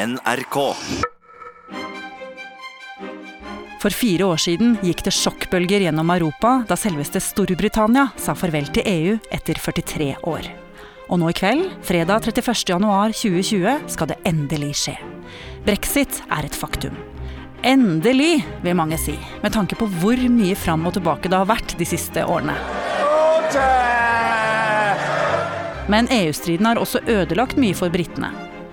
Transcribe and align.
NRK. 0.00 0.56
For 3.80 3.92
fire 3.92 4.24
år 4.24 4.40
siden 4.40 4.78
gikk 4.84 5.02
det 5.04 5.12
sjokkbølger 5.12 5.84
gjennom 5.84 6.12
Europa 6.14 6.60
da 6.68 6.76
selveste 6.78 7.20
Storbritannia 7.20 8.06
sa 8.20 8.32
farvel 8.36 8.70
til 8.72 8.86
EU 8.88 9.18
etter 9.32 9.60
43 9.60 10.10
år. 10.30 10.48
Og 11.10 11.20
nå 11.20 11.30
i 11.32 11.36
kveld, 11.36 11.66
fredag 11.84 12.30
31.1.2020, 12.30 13.88
skal 13.92 14.12
det 14.12 14.20
endelig 14.28 14.74
skje. 14.84 14.96
Brexit 15.66 16.22
er 16.32 16.48
et 16.48 16.56
faktum. 16.56 16.96
Endelig, 17.66 18.44
vil 18.64 18.78
mange 18.78 18.96
si, 19.00 19.18
med 19.42 19.52
tanke 19.52 19.76
på 19.76 19.88
hvor 20.00 20.20
mye 20.32 20.56
fram 20.56 20.86
og 20.88 20.96
tilbake 20.96 21.28
det 21.28 21.42
har 21.42 21.50
vært 21.50 21.76
de 21.76 21.88
siste 21.88 22.24
årene. 22.24 22.56
Men 25.90 26.08
EU-striden 26.14 26.70
har 26.70 26.80
også 26.80 27.02
ødelagt 27.10 27.60
mye 27.60 27.76
for 27.76 27.92
britene. 27.92 28.30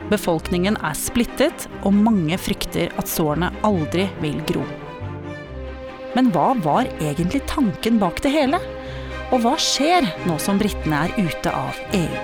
Befolkningen 0.08 0.78
er 0.88 0.96
splittet, 0.96 1.66
og 1.84 1.92
mange 1.92 2.38
frykter 2.40 2.94
at 2.96 3.10
sårene 3.12 3.50
aldri 3.68 4.06
vil 4.22 4.40
gro. 4.48 4.64
Men 6.16 6.32
hva 6.32 6.54
var 6.64 6.88
egentlig 7.04 7.44
tanken 7.52 8.00
bak 8.00 8.22
det 8.24 8.32
hele? 8.32 8.62
Og 9.36 9.44
hva 9.44 9.58
skjer 9.60 10.08
nå 10.24 10.38
som 10.40 10.56
britene 10.62 11.04
er 11.04 11.12
ute 11.20 11.52
av 11.52 11.76
EU? 11.98 12.22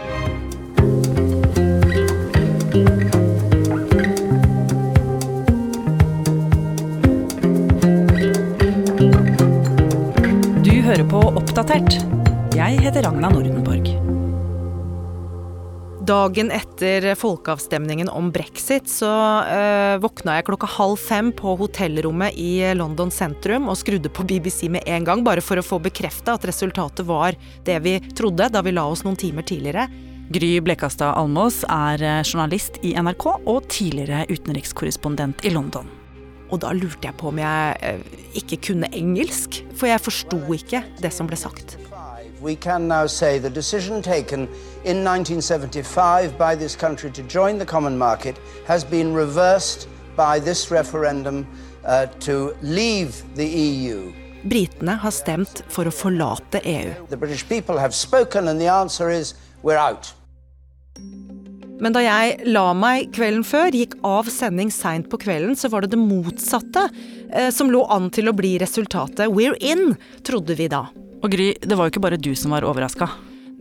Du 10.63 10.73
hører 10.87 11.03
på 11.11 11.27
Oppdatert. 11.35 11.99
Jeg 12.55 12.79
heter 12.79 13.03
Ragna 13.09 13.27
Nordenborg. 13.27 13.62
Dagen 16.03 16.49
etter 16.51 17.05
folkeavstemningen 17.15 18.09
om 18.11 18.25
brexit 18.35 18.89
så 18.91 19.07
øh, 19.47 20.01
våkna 20.03 20.33
jeg 20.35 20.45
klokka 20.49 20.67
halv 20.73 20.97
fem 20.99 21.29
på 21.31 21.53
hotellrommet 21.61 22.35
i 22.35 22.57
London 22.75 23.11
sentrum 23.13 23.69
og 23.71 23.77
skrudde 23.79 24.11
på 24.11 24.25
BBC 24.27 24.67
med 24.73 24.83
en 24.83 25.07
gang, 25.07 25.23
bare 25.23 25.39
for 25.39 25.61
å 25.61 25.63
få 25.63 25.79
bekrefta 25.85 26.35
at 26.35 26.47
resultatet 26.49 27.07
var 27.07 27.37
det 27.63 27.77
vi 27.85 27.95
trodde 28.19 28.49
da 28.51 28.63
vi 28.65 28.73
la 28.75 28.83
oss 28.83 29.05
noen 29.07 29.15
timer 29.15 29.47
tidligere. 29.47 29.87
Gry 30.35 30.57
Blekastad 30.65 31.15
Almås 31.21 31.61
er 31.71 32.03
eh, 32.03 32.19
journalist 32.27 32.81
i 32.83 32.97
NRK 32.99 33.29
og 33.37 33.71
tidligere 33.71 34.25
utenrikskorrespondent 34.27 35.47
i 35.47 35.53
London. 35.55 35.87
Og 36.51 36.65
da 36.65 36.75
lurte 36.75 37.07
jeg 37.07 37.15
på 37.21 37.31
om 37.31 37.39
jeg 37.39 38.03
ikke 38.43 38.59
kunne 38.73 38.91
engelsk, 38.91 39.63
for 39.71 39.87
jeg 39.87 40.03
forsto 40.03 40.43
ikke 40.59 40.83
det 40.99 41.15
som 41.15 41.31
ble 41.31 41.39
sagt. 41.39 41.77
We 42.43 42.57
can 42.57 42.89
now 42.89 43.07
say 43.07 43.39
the 43.39 43.49
decision 43.49 44.01
taken 44.01 44.41
in 44.83 45.01
1975 45.01 46.37
by 46.37 46.55
this 46.55 46.75
country 46.75 47.09
to 47.11 47.23
join 47.23 47.57
the 47.57 47.65
common 47.65 47.97
market 47.97 48.37
has 48.67 48.83
been 48.83 49.13
reversed 49.13 49.87
by 50.17 50.39
this 50.39 50.69
referendum 50.69 51.47
uh, 51.85 52.07
to 52.19 52.53
leave 52.61 53.23
the 53.35 53.45
EU. 53.45 54.11
Britene 54.43 54.97
har 54.99 55.11
stemt 55.15 55.61
for 55.71 55.87
å 55.87 55.93
forlate 55.95 56.59
EU. 56.67 56.91
The 57.07 57.15
British 57.15 57.47
people 57.47 57.79
have 57.79 57.95
spoken, 57.95 58.49
and 58.49 58.59
the 58.59 58.67
answer 58.67 59.07
is 59.09 59.35
we're 59.63 59.79
out. 59.79 60.11
Men 61.79 61.95
da 61.95 62.03
jeg 62.03 62.43
la 62.51 62.73
meg 62.75 63.13
kvelden 63.15 63.45
før, 63.47 63.71
gikk 63.71 63.95
av 64.03 64.27
sending 64.27 64.67
seint 64.71 65.07
på 65.07 65.21
kvelden, 65.23 65.55
så 65.55 65.71
var 65.71 65.87
det 65.87 65.93
det 65.95 66.01
motsatte 66.01 66.89
eh, 67.31 67.47
som 67.55 67.71
lå 67.71 67.85
an 67.87 68.11
til 68.11 68.27
å 68.27 68.35
bli 68.35 68.57
resultatet. 68.59 69.31
We're 69.31 69.55
in, 69.63 69.95
trodde 70.27 70.59
vi 70.59 70.67
da. 70.67 70.89
Og 71.23 71.31
Gry, 71.31 71.53
det 71.55 71.77
var 71.79 71.87
jo 71.87 71.93
ikke 71.93 72.03
bare 72.03 72.19
du 72.19 72.33
som 72.35 72.51
var 72.51 72.65
overraska. 72.67 73.07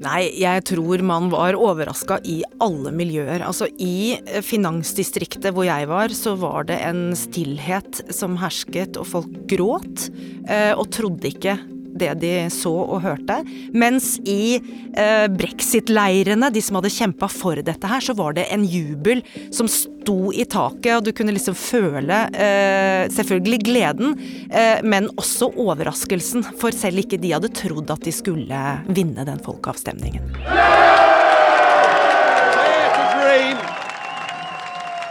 Nei, 0.03 0.33
jeg 0.41 0.65
tror 0.67 1.03
man 1.07 1.29
var 1.31 1.55
overraska 1.55 2.17
i 2.27 2.41
alle 2.65 2.91
miljøer. 2.97 3.45
Altså 3.47 3.69
i 3.79 4.17
finansdistriktet 4.43 5.53
hvor 5.55 5.69
jeg 5.69 5.87
var, 5.87 6.11
så 6.17 6.35
var 6.41 6.67
det 6.67 6.81
en 6.83 7.13
stillhet 7.15 8.01
som 8.11 8.35
hersket, 8.41 8.99
og 8.99 9.07
folk 9.07 9.37
gråt. 9.53 10.09
eh, 10.49 10.73
Og 10.75 10.91
trodde 10.91 11.31
ikke 11.31 11.55
det 11.99 12.15
de 12.23 12.35
så 12.53 12.73
og 12.73 13.03
hørte. 13.05 13.41
Mens 13.77 14.15
i 14.29 14.59
eh, 14.59 15.27
brexit-leirene, 15.33 16.51
de 16.53 16.63
som 16.65 16.79
hadde 16.79 16.93
kjempa 16.93 17.29
for 17.33 17.61
dette 17.65 17.91
her, 17.91 18.05
så 18.05 18.17
var 18.19 18.37
det 18.39 18.49
en 18.55 18.65
jubel 18.67 19.23
som 19.55 19.71
sto 19.71 20.33
i 20.35 20.47
taket, 20.49 20.97
og 20.97 21.07
du 21.07 21.13
kunne 21.17 21.35
liksom 21.35 21.57
føle 21.59 22.25
eh, 22.33 23.07
selvfølgelig 23.13 23.61
gleden, 23.69 24.17
eh, 24.51 24.83
men 24.85 25.11
også 25.17 25.53
overraskelsen. 25.53 26.47
For 26.61 26.75
selv 26.75 27.05
ikke 27.05 27.21
de 27.23 27.35
hadde 27.37 27.53
trodd 27.57 27.93
at 27.95 28.05
de 28.07 28.15
skulle 28.15 28.65
vinne 28.89 29.29
den 29.29 29.43
folkeavstemningen. 29.45 30.33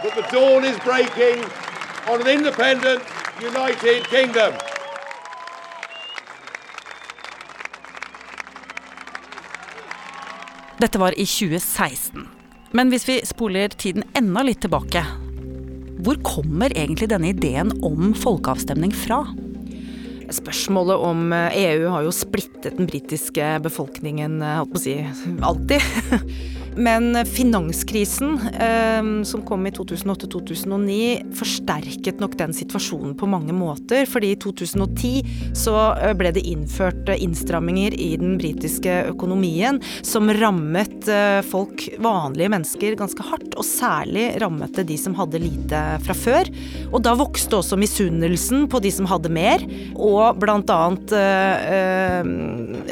that 0.02 0.30
the 0.30 0.36
dawn 0.36 0.64
is 0.64 0.76
breaking 0.80 1.44
on 2.08 2.20
an 2.20 2.26
independent, 2.26 3.02
united 3.40 4.04
kingdom. 4.08 4.71
Dette 10.82 10.98
var 10.98 11.14
i 11.14 11.22
2016. 11.22 12.24
Men 12.74 12.88
hvis 12.90 13.04
vi 13.06 13.20
spoler 13.22 13.70
tiden 13.78 14.02
enda 14.18 14.42
litt 14.42 14.64
tilbake, 14.64 15.04
hvor 16.02 16.16
kommer 16.26 16.74
egentlig 16.74 17.06
denne 17.12 17.30
ideen 17.30 17.70
om 17.86 18.10
folkeavstemning 18.18 18.90
fra? 19.04 19.20
Spørsmålet 20.34 21.04
om 21.06 21.30
EU 21.30 21.86
har 21.92 22.02
jo 22.02 22.14
splittet 22.16 22.80
den 22.80 22.90
britiske 22.90 23.52
befolkningen, 23.62 24.40
eh, 24.42 24.56
holdt 24.58 24.74
på 24.74 24.80
å 24.80 24.82
si, 24.82 24.96
alltid. 25.52 25.86
Men 26.76 27.26
finanskrisen 27.26 28.38
eh, 28.60 29.24
som 29.24 29.42
kom 29.42 29.66
i 29.66 29.70
2008-2009 29.70 31.34
forsterket 31.36 32.20
nok 32.20 32.36
den 32.38 32.54
situasjonen 32.56 33.14
på 33.18 33.28
mange 33.28 33.52
måter. 33.52 34.06
Fordi 34.08 34.32
i 34.32 34.38
2010 34.40 35.54
så 35.58 35.76
eh, 35.94 36.14
ble 36.16 36.32
det 36.34 36.44
innført 36.48 37.10
innstramminger 37.12 37.96
i 38.00 38.14
den 38.20 38.38
britiske 38.40 39.02
økonomien 39.12 39.80
som 40.06 40.30
rammet 40.32 41.08
eh, 41.10 41.40
folk, 41.46 41.86
vanlige 42.02 42.52
mennesker, 42.52 42.96
ganske 43.00 43.26
hardt. 43.26 43.52
Og 43.56 43.66
særlig 43.68 44.30
rammet 44.42 44.74
det 44.78 44.86
de 44.88 44.98
som 45.00 45.16
hadde 45.18 45.42
lite 45.42 45.82
fra 46.06 46.16
før. 46.16 46.48
Og 46.92 47.02
da 47.04 47.16
vokste 47.18 47.58
også 47.60 47.78
misunnelsen 47.80 48.66
på 48.72 48.80
de 48.82 48.92
som 48.94 49.08
hadde 49.10 49.32
mer. 49.32 49.64
Og 49.96 50.40
annet 50.72 51.12
eh, 51.16 52.32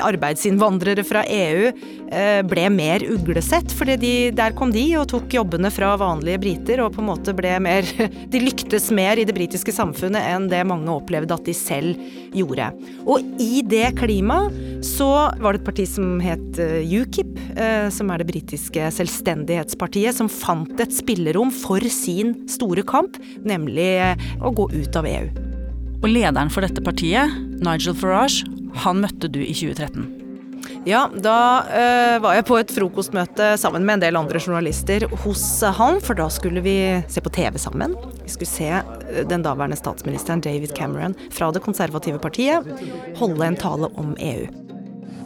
arbeidsinnvandrere 0.04 1.04
fra 1.06 1.24
EU 1.24 1.70
eh, 1.70 2.40
ble 2.46 2.68
mer 2.74 3.04
uglesett. 3.08 3.69
Fordi 3.76 3.96
de, 4.00 4.12
der 4.36 4.54
kom 4.56 4.72
de 4.74 4.82
og 5.00 5.08
tok 5.10 5.32
jobbene 5.34 5.70
fra 5.72 5.92
vanlige 6.00 6.40
briter 6.42 6.82
og 6.84 6.94
på 6.94 7.02
en 7.02 7.08
måte 7.10 7.34
ble 7.36 7.52
mer 7.62 7.86
De 8.32 8.40
lyktes 8.42 8.90
mer 8.94 9.20
i 9.20 9.26
det 9.26 9.34
britiske 9.36 9.72
samfunnet 9.74 10.22
enn 10.32 10.48
det 10.50 10.62
mange 10.68 10.92
opplevde 10.92 11.34
at 11.34 11.46
de 11.46 11.54
selv 11.56 11.98
gjorde. 12.36 12.70
Og 13.04 13.24
i 13.42 13.62
det 13.66 13.92
klimaet 13.98 14.84
så 14.86 15.08
var 15.40 15.54
det 15.54 15.62
et 15.62 15.68
parti 15.68 15.86
som 15.88 16.20
het 16.22 16.60
eh, 16.62 16.84
UKIP, 16.84 17.34
eh, 17.56 17.88
som 17.94 18.12
er 18.12 18.22
det 18.22 18.28
britiske 18.30 18.90
selvstendighetspartiet, 18.96 20.16
som 20.16 20.30
fant 20.30 20.80
et 20.82 20.94
spillerom 20.94 21.52
for 21.54 21.84
sin 21.92 22.34
store 22.50 22.84
kamp, 22.86 23.18
nemlig 23.46 23.90
eh, 24.04 24.30
å 24.40 24.54
gå 24.54 24.70
ut 24.72 25.00
av 25.00 25.08
EU. 25.10 25.28
Og 26.00 26.08
lederen 26.08 26.52
for 26.52 26.64
dette 26.64 26.84
partiet, 26.84 27.36
Nigel 27.60 27.96
Farage, 27.98 28.46
han 28.84 29.02
møtte 29.04 29.28
du 29.28 29.42
i 29.42 29.52
2013. 29.52 30.19
Ja, 30.88 31.02
da 31.12 31.36
eh, 31.68 32.16
var 32.24 32.38
jeg 32.38 32.46
på 32.48 32.56
et 32.56 32.72
frokostmøte 32.72 33.52
sammen 33.60 33.84
med 33.84 33.98
en 33.98 34.04
del 34.06 34.16
andre 34.16 34.40
journalister 34.40 35.04
hos 35.24 35.44
eh, 35.62 35.76
han, 35.76 36.00
for 36.00 36.16
da 36.16 36.30
skulle 36.32 36.62
vi 36.64 36.78
se 37.08 37.20
på 37.20 37.32
TV 37.36 37.60
sammen. 37.60 37.98
Vi 38.22 38.32
skulle 38.32 38.48
se 38.48 38.70
eh, 38.72 39.20
den 39.28 39.44
daværende 39.44 39.76
statsministeren 39.76 40.40
David 40.40 40.72
Cameron 40.78 41.18
fra 41.30 41.52
det 41.52 41.62
konservative 41.66 42.18
partiet 42.18 42.66
holde 43.20 43.46
en 43.46 43.60
tale 43.60 43.92
om 44.00 44.16
EU. 44.16 44.48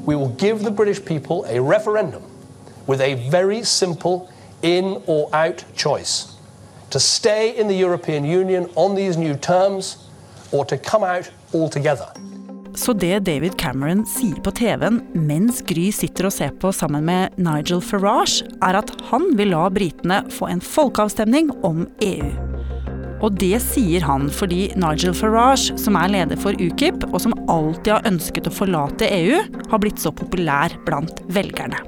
we 0.04 0.16
will 0.16 0.28
give 0.28 0.62
the 0.62 0.70
British 0.70 1.04
people 1.04 1.44
a 1.48 1.60
referendum 1.60 2.22
with 2.86 3.00
a 3.00 3.15
very 3.31 3.62
simple 3.62 4.31
in 4.62 5.03
or 5.06 5.28
out 5.32 5.65
choice 5.75 6.36
to 6.91 7.00
stay 7.00 7.56
in 7.56 7.69
the 7.69 7.75
European 7.75 8.24
Union 8.24 8.71
on 8.74 8.95
these 8.95 9.16
new 9.16 9.34
terms 9.34 10.09
or 10.53 10.65
to 10.65 10.77
come 10.77 11.03
out 11.03 11.30
altogether. 11.53 12.12
Så 12.74 12.92
det 12.92 13.21
David 13.28 13.54
Cameron 13.59 14.03
sier 14.09 14.41
på 14.42 14.50
TV-en 14.59 14.98
mens 15.15 15.60
Gry 15.66 15.92
sitter 15.94 16.26
og 16.26 16.34
ser 16.34 16.54
på 16.59 16.72
sammen 16.74 17.06
med 17.06 17.36
Nigel 17.38 17.78
Farage, 17.84 18.42
er 18.66 18.80
at 18.80 18.91
han 19.12 19.28
vil 19.38 19.53
la 19.54 19.68
britene 19.71 20.24
få 20.34 20.48
en 20.50 20.62
folkeavstemning 20.65 21.53
om 21.66 21.84
EU. 22.03 22.32
Og 23.24 23.38
det 23.38 23.60
sier 23.62 24.03
han 24.04 24.26
fordi 24.32 24.66
Nigel 24.80 25.15
Farage, 25.16 25.78
som 25.80 25.94
er 26.00 26.10
leder 26.16 26.41
for 26.41 26.59
UKIP, 26.59 27.06
og 27.12 27.22
som 27.22 27.36
alltid 27.47 27.92
har 27.94 28.10
ønsket 28.10 28.50
å 28.50 28.56
forlate 28.59 29.09
EU, 29.21 29.38
har 29.71 29.82
blitt 29.82 30.03
så 30.03 30.10
populær 30.12 30.74
blant 30.88 31.22
velgerne. 31.32 31.78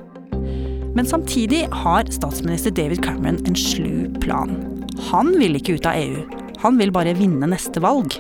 Men 0.97 1.05
samtidig 1.05 1.67
har 1.83 2.07
statsminister 2.15 2.73
David 2.73 3.03
Cameron 3.05 3.43
en 3.45 3.59
slu 3.59 4.07
plan. 4.23 4.55
Han 5.11 5.35
vil 5.37 5.59
ikke 5.59 5.77
ut 5.77 5.91
av 5.91 5.99
EU. 5.99 6.23
Han 6.63 6.79
vil 6.81 6.95
bare 6.95 7.19
vinne 7.19 7.51
neste 7.51 7.83
valg. 7.85 8.17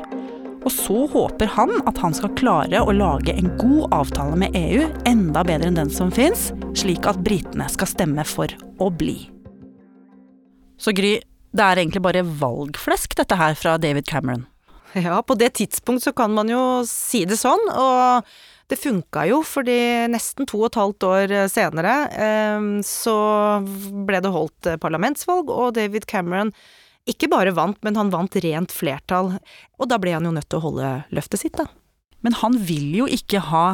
Og 0.66 0.72
så 0.74 1.04
håper 1.12 1.52
han 1.54 1.70
at 1.86 2.00
han 2.02 2.14
skal 2.16 2.32
klare 2.34 2.80
å 2.82 2.94
lage 2.94 3.30
en 3.38 3.52
god 3.60 3.92
avtale 3.94 4.34
med 4.40 4.56
EU, 4.58 4.88
enda 5.06 5.44
bedre 5.46 5.70
enn 5.70 5.78
den 5.78 5.92
som 5.94 6.10
fins, 6.10 6.48
slik 6.74 7.06
at 7.06 7.20
britene 7.22 7.68
skal 7.70 7.86
stemme 7.86 8.24
for 8.26 8.50
å 8.82 8.88
bli. 8.90 9.20
Så 10.82 10.90
Gry, 10.96 11.20
det 11.54 11.62
er 11.62 11.78
egentlig 11.78 12.02
bare 12.02 12.24
valgflesk, 12.26 13.14
dette 13.14 13.38
her 13.38 13.54
fra 13.54 13.76
David 13.78 14.08
Cameron. 14.10 14.42
Ja, 14.96 15.20
på 15.22 15.36
det 15.38 15.52
tidspunkt 15.60 16.02
så 16.02 16.10
kan 16.16 16.34
man 16.34 16.50
jo 16.50 16.82
si 16.88 17.22
det 17.28 17.38
sånn, 17.38 17.62
og 17.70 18.26
det 18.66 18.80
funka 18.80 19.22
jo, 19.30 19.44
fordi 19.46 19.78
nesten 20.10 20.48
to 20.50 20.64
og 20.64 20.72
et 20.72 20.80
halvt 20.80 21.06
år 21.06 21.36
senere 21.52 21.94
eh, 22.10 22.66
så 22.82 23.16
ble 24.08 24.18
det 24.24 24.34
holdt 24.34 24.72
parlamentsvalg, 24.82 25.52
og 25.52 25.76
David 25.78 26.08
Cameron 26.10 26.50
ikke 27.06 27.30
bare 27.30 27.54
vant, 27.56 27.78
men 27.86 27.98
han 27.98 28.12
vant 28.12 28.38
rent 28.42 28.74
flertall. 28.74 29.36
Og 29.78 29.90
da 29.90 29.98
ble 30.02 30.16
han 30.16 30.26
jo 30.26 30.34
nødt 30.34 30.48
til 30.50 30.60
å 30.60 30.66
holde 30.68 30.92
løftet 31.14 31.44
sitt, 31.44 31.58
da. 31.58 31.68
Men 32.26 32.34
han 32.40 32.56
vil 32.66 32.94
jo 33.02 33.10
ikke 33.10 33.42
ha 33.52 33.66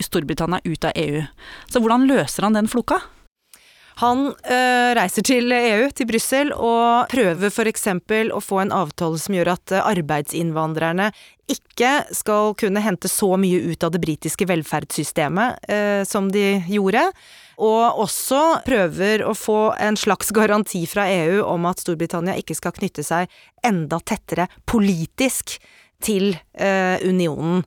Storbritannia 0.00 0.62
ut 0.64 0.84
av 0.86 0.94
EU, 0.96 1.24
så 1.68 1.80
hvordan 1.82 2.06
løser 2.08 2.46
han 2.46 2.54
den 2.56 2.70
floka? 2.70 3.00
Han 4.00 4.30
øh, 4.30 4.90
reiser 4.96 5.24
til 5.26 5.52
EU, 5.52 5.90
til 5.92 6.08
Brussel, 6.08 6.54
og 6.56 7.10
prøver 7.12 7.50
f.eks. 7.50 7.84
å 8.32 8.40
få 8.40 8.62
en 8.62 8.72
avtale 8.72 9.20
som 9.20 9.36
gjør 9.36 9.52
at 9.52 9.74
eh, 9.74 9.90
arbeidsinnvandrerne 9.90 11.10
ikke 11.50 11.92
skal 12.16 12.54
kunne 12.56 12.80
hente 12.80 13.10
så 13.12 13.34
mye 13.40 13.60
ut 13.72 13.84
av 13.84 13.92
det 13.92 14.00
britiske 14.00 14.46
velferdssystemet 14.48 15.68
øh, 15.68 16.02
som 16.08 16.30
de 16.32 16.62
gjorde. 16.70 17.02
Og 17.60 18.00
også 18.00 18.62
prøver 18.64 19.24
å 19.28 19.34
få 19.36 19.74
en 19.76 19.98
slags 20.00 20.32
garanti 20.32 20.86
fra 20.88 21.04
EU 21.12 21.42
om 21.44 21.68
at 21.68 21.82
Storbritannia 21.82 22.38
ikke 22.40 22.56
skal 22.56 22.72
knytte 22.76 23.04
seg 23.04 23.28
enda 23.66 24.00
tettere 24.00 24.48
politisk 24.64 25.58
til 26.00 26.32
eh, 26.56 26.96
unionen. 27.04 27.60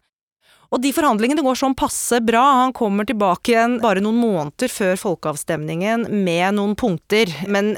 Og 0.74 0.82
de 0.82 0.90
forhandlingene 0.90 1.44
går 1.46 1.58
sånn 1.60 1.76
passe 1.78 2.18
bra. 2.26 2.42
Han 2.64 2.74
kommer 2.74 3.06
tilbake 3.06 3.54
igjen 3.54 3.76
bare 3.84 4.02
noen 4.02 4.18
måneder 4.18 4.72
før 4.74 4.98
folkeavstemningen 4.98 6.08
med 6.26 6.58
noen 6.58 6.74
punkter, 6.80 7.30
men 7.46 7.76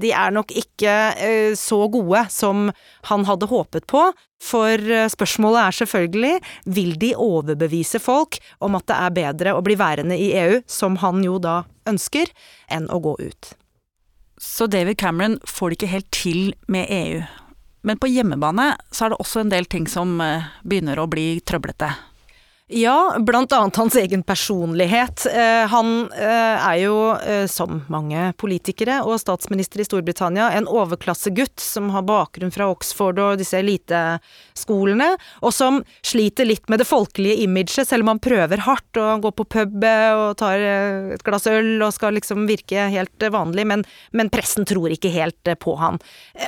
de 0.00 0.14
er 0.16 0.32
nok 0.32 0.54
ikke 0.56 0.94
eh, 1.20 1.52
så 1.60 1.82
gode 1.92 2.24
som 2.32 2.70
han 3.10 3.28
hadde 3.28 3.50
håpet 3.52 3.84
på. 3.92 4.06
For 4.40 4.80
eh, 4.80 5.10
spørsmålet 5.12 5.60
er 5.60 5.78
selvfølgelig, 5.82 6.34
vil 6.72 6.96
de 7.02 7.12
overbevise 7.20 8.00
folk 8.00 8.40
om 8.64 8.80
at 8.80 8.88
det 8.88 8.96
er 8.96 9.16
bedre 9.20 9.56
å 9.58 9.64
bli 9.66 9.76
værende 9.76 10.16
i 10.16 10.32
EU, 10.40 10.62
som 10.64 10.96
han 11.04 11.20
jo 11.26 11.36
da 11.42 11.60
ønsker, 11.90 12.32
enn 12.72 12.88
å 12.88 13.02
gå 13.04 13.18
ut? 13.20 13.52
Så 14.40 14.70
David 14.70 14.96
Cameron 14.96 15.36
får 15.44 15.68
det 15.68 15.82
ikke 15.82 15.94
helt 15.98 16.12
til 16.14 16.42
med 16.70 16.88
EU. 16.88 17.22
Men 17.84 18.00
på 18.00 18.08
hjemmebane 18.08 18.72
så 18.88 19.04
er 19.04 19.12
det 19.12 19.20
også 19.20 19.44
en 19.44 19.52
del 19.52 19.68
ting 19.68 19.84
som 19.90 20.16
eh, 20.24 20.48
begynner 20.64 20.96
å 20.96 21.10
bli 21.10 21.42
trøblete. 21.44 21.92
Ja, 22.70 23.16
blant 23.18 23.52
annet 23.52 23.76
hans 23.76 23.96
egen 23.96 24.22
personlighet. 24.22 25.26
Eh, 25.26 25.66
han 25.72 26.10
eh, 26.12 26.66
er 26.68 26.74
jo, 26.82 26.96
eh, 27.16 27.46
som 27.48 27.78
mange 27.88 28.26
politikere 28.36 28.98
og 29.08 29.16
statsminister 29.22 29.80
i 29.80 29.86
Storbritannia, 29.86 30.50
en 30.52 30.68
overklassegutt 30.68 31.56
som 31.64 31.88
har 31.94 32.04
bakgrunn 32.04 32.52
fra 32.52 32.66
Oxford 32.68 33.22
og 33.24 33.40
disse 33.40 33.56
eliteskolene, 33.56 35.08
og 35.40 35.54
som 35.56 35.80
sliter 36.04 36.44
litt 36.44 36.68
med 36.68 36.82
det 36.82 36.88
folkelige 36.90 37.38
imaget, 37.46 37.88
selv 37.88 38.04
om 38.04 38.12
han 38.12 38.20
prøver 38.20 38.60
hardt 38.66 39.00
og 39.00 39.24
går 39.24 39.36
på 39.38 39.48
pub 39.56 39.88
og 39.88 40.36
tar 40.36 40.66
et 41.16 41.24
glass 41.24 41.48
øl 41.48 41.80
og 41.86 41.96
skal 41.96 42.18
liksom 42.18 42.44
virke 42.50 42.90
helt 42.92 43.28
vanlig, 43.32 43.64
men, 43.72 43.86
men 44.12 44.28
pressen 44.28 44.68
tror 44.68 44.92
ikke 44.92 45.14
helt 45.16 45.54
på 45.64 45.78
han. 45.80 45.96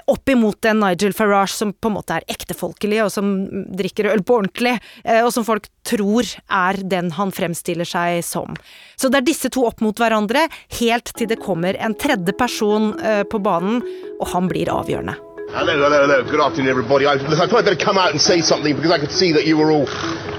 Opp 0.05 0.29
imot 0.29 0.69
en 0.69 0.85
Nigel 0.85 1.17
Farage 1.17 1.57
som 1.57 1.73
på 1.73 1.89
en 1.89 1.97
måte 1.97 2.21
er 2.21 2.29
ektefolkelig, 2.29 3.07
og 3.07 3.13
som 3.17 3.33
drikker 3.73 4.13
øl 4.13 4.21
på 4.21 4.43
ordentlig, 4.43 4.77
og 5.25 5.33
som 5.33 5.49
folk 5.49 5.73
tror 5.91 6.29
er 6.47 6.81
den 6.91 7.11
han 7.17 7.33
fremstiller 7.35 7.89
seg 7.89 8.23
som. 8.27 8.55
Så 8.97 9.11
det 9.11 9.21
er 9.21 9.27
disse 9.31 9.51
to 9.53 9.67
opp 9.69 9.83
mot 9.85 9.99
hverandre, 9.99 10.47
helt 10.81 11.13
til 11.17 11.31
det 11.31 11.41
kommer 11.43 11.79
en 11.79 11.97
tredje 11.99 12.35
person 12.39 12.93
uh, 13.01 13.25
på 13.27 13.43
banen, 13.43 13.83
og 14.21 14.31
han 14.35 14.49
blir 14.51 14.71
avgjørende. 14.73 15.17
Hello, 15.51 15.73
hello, 15.73 15.91
hello. 15.91 16.23
Good 16.31 16.41
afternoon, 16.41 16.71
everybody. 16.71 17.07
I, 17.07 17.15
I 17.15 17.19
thought 17.19 17.53
I'd 17.53 17.65
better 17.65 17.85
come 17.85 17.99
out 17.99 18.13
and 18.13 18.21
say 18.21 18.41
something 18.41 18.77
because 18.77 18.93
I 18.93 18.99
could 19.01 19.11
see 19.11 19.33
that 19.33 19.47
you 19.47 19.59
were 19.59 19.73
all, 19.73 19.89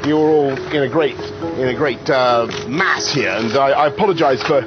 you 0.07 0.15
were 0.15 0.29
all 0.29 0.51
in 0.71 0.83
a 0.83 0.87
great, 0.87 1.19
in 1.59 1.67
a 1.67 1.75
great 1.75 2.09
uh, 2.09 2.47
mass 2.69 3.11
here, 3.11 3.31
and 3.31 3.51
I, 3.57 3.71
I 3.71 3.87
apologise 3.87 4.41
for 4.41 4.63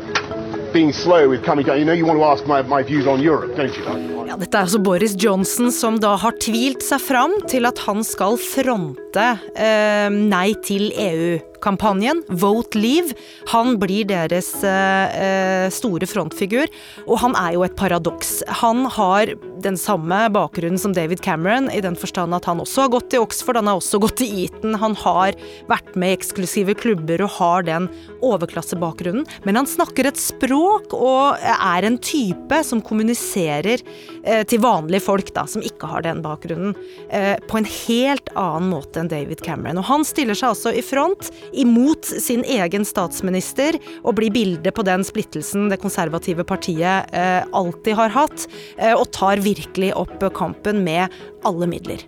being 0.74 0.92
slow 0.92 1.28
with 1.30 1.42
coming 1.44 1.64
down. 1.64 1.78
You 1.78 1.86
know, 1.86 1.94
you 1.94 2.04
want 2.04 2.18
to 2.18 2.26
ask 2.26 2.46
my, 2.46 2.60
my 2.62 2.82
views 2.82 3.06
on 3.06 3.22
Europe, 3.22 3.56
don't 3.56 3.74
you? 3.78 3.84
Ja, 4.26 4.38
dette 4.40 4.56
er 4.56 4.66
altså 4.66 4.80
Boris 4.82 5.14
Johnson 5.20 5.70
som 5.72 6.00
da 6.02 6.16
har 6.18 6.34
tvilt 6.42 6.82
seg 6.82 7.02
fram 7.04 7.36
til 7.50 7.68
at 7.68 7.78
han 7.86 8.02
skal 8.06 8.38
fronte 8.40 9.26
eh, 9.54 10.08
Nei 10.10 10.48
til 10.64 10.90
EU 10.90 11.36
kampanjen, 11.64 12.22
Vote 12.28 12.78
Leave. 12.78 13.16
Han 13.52 13.78
blir 13.80 14.06
deres 14.08 14.52
eh, 14.64 15.16
eh, 15.24 15.66
store 15.72 16.08
frontfigur, 16.08 16.70
og 17.06 17.18
han 17.24 17.36
er 17.40 17.56
jo 17.56 17.64
et 17.66 17.76
paradoks. 17.78 18.42
Han 18.62 18.84
har 18.92 19.32
den 19.64 19.78
samme 19.80 20.26
bakgrunnen 20.34 20.78
som 20.80 20.94
David 20.96 21.22
Cameron, 21.24 21.70
i 21.72 21.80
den 21.84 21.96
forstand 21.96 22.36
at 22.36 22.46
han 22.48 22.60
også 22.62 22.84
har 22.84 22.92
gått 22.96 23.16
i 23.16 23.20
Oxford, 23.22 23.58
han 23.60 23.70
har 23.70 23.80
også 23.80 24.00
gått 24.02 24.22
i 24.24 24.44
Eton, 24.44 24.76
han 24.80 24.96
har 25.00 25.36
vært 25.70 25.94
med 25.96 26.12
i 26.12 26.18
eksklusive 26.18 26.76
klubber 26.78 27.24
og 27.24 27.32
har 27.38 27.66
den 27.66 27.88
overklassebakgrunnen, 28.24 29.26
men 29.46 29.58
han 29.58 29.68
snakker 29.68 30.08
et 30.08 30.20
språk 30.20 30.94
og 30.96 31.40
er 31.54 31.86
en 31.86 31.98
type 32.02 32.60
som 32.66 32.82
kommuniserer 32.84 33.80
eh, 34.24 34.42
til 34.48 34.62
vanlige 34.64 35.04
folk, 35.06 35.32
da, 35.36 35.46
som 35.50 35.64
ikke 35.64 35.88
har 35.90 36.04
den 36.06 36.22
bakgrunnen, 36.24 36.74
eh, 37.08 37.34
på 37.48 37.60
en 37.60 37.68
helt 37.68 38.32
annen 38.34 38.70
måte 38.72 39.00
enn 39.00 39.12
David 39.12 39.44
Cameron. 39.44 39.80
Og 39.80 39.88
han 39.88 40.06
stiller 40.06 40.36
seg 40.38 40.52
altså 40.52 40.74
i 40.74 40.84
front 40.84 41.30
imot 41.60 42.04
sin 42.04 42.44
egen 42.44 42.84
statsminister 42.86 43.78
og 44.02 44.16
blir 44.18 44.32
bildet 44.34 44.74
på 44.76 44.84
den 44.86 45.04
splittelsen 45.06 45.70
det 45.72 45.80
konservative 45.82 46.46
partiet 46.48 47.14
eh, 47.14 47.42
alltid 47.54 47.98
har 47.98 48.14
hatt, 48.14 48.48
eh, 48.78 48.94
og 48.94 49.10
tar 49.14 49.42
virkelig 49.44 49.94
opp 49.98 50.22
kampen 50.34 50.82
med 50.84 51.12
alle 51.44 51.68
midler. 51.70 52.04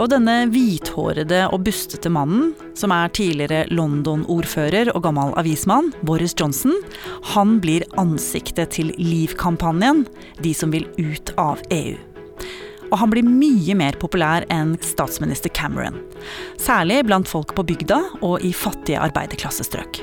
Og 0.00 0.08
denne 0.08 0.46
hvithårede 0.48 1.42
og 1.52 1.66
bustete 1.66 2.08
mannen, 2.12 2.54
som 2.78 2.94
er 2.96 3.12
tidligere 3.12 3.66
London-ordfører 3.68 4.94
og 4.94 5.04
gammel 5.04 5.34
avismann, 5.40 5.90
Boris 6.00 6.32
Johnson, 6.38 6.78
han 7.34 7.58
blir 7.60 7.84
ansiktet 8.00 8.78
til 8.78 8.94
Leave-kampanjen, 8.96 10.06
de 10.40 10.54
som 10.56 10.72
vil 10.72 10.88
ut 10.96 11.34
av 11.36 11.60
EU 11.68 12.00
og 12.92 13.00
han 13.00 13.12
blir 13.12 13.24
mye 13.26 13.76
mer 13.78 13.96
populær 14.00 14.44
enn 14.52 14.76
statsminister 14.84 15.52
Cameron. 15.56 15.96
Særlig 16.60 17.00
blant 17.08 17.30
folk 17.30 17.56
på 17.56 17.64
bygda 17.72 18.02
og 18.20 18.44
i 18.44 18.52
fattige 18.52 19.00
arbeiderklassestrøk. 19.00 20.02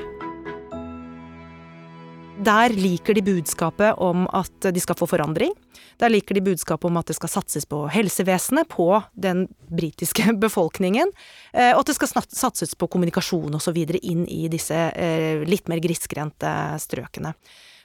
Der 2.39 2.71
liker 2.71 3.13
de 3.13 3.21
budskapet 3.21 3.99
om 3.99 4.23
at 4.33 4.69
de 4.71 4.79
skal 4.79 4.95
få 4.95 5.09
forandring. 5.11 5.51
Der 5.99 6.09
liker 6.09 6.37
de 6.37 6.41
budskapet 6.41 6.87
om 6.87 6.97
at 6.97 7.09
det 7.11 7.17
skal 7.17 7.31
satses 7.33 7.67
på 7.67 7.81
helsevesenet, 7.91 8.69
på 8.71 8.87
den 9.11 9.43
britiske 9.67 10.33
befolkningen. 10.45 11.11
Eh, 11.51 11.73
og 11.73 11.83
at 11.83 11.91
det 11.91 11.97
skal 11.97 12.13
satses 12.23 12.77
på 12.79 12.87
kommunikasjon 12.87 13.59
osv. 13.59 13.81
inn 13.99 14.23
i 14.31 14.47
disse 14.51 14.77
eh, 14.95 15.43
litt 15.43 15.67
mer 15.67 15.83
grisgrendte 15.83 16.53
strøkene. 16.79 17.35